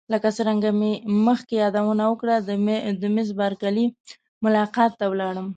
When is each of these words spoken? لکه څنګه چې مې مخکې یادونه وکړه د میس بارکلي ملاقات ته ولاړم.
لکه 0.13 0.29
څنګه 0.39 0.59
چې 0.71 0.71
مې 0.79 0.91
مخکې 1.27 1.55
یادونه 1.63 2.03
وکړه 2.07 2.35
د 3.01 3.03
میس 3.15 3.29
بارکلي 3.39 3.85
ملاقات 4.45 4.91
ته 4.99 5.05
ولاړم. 5.11 5.47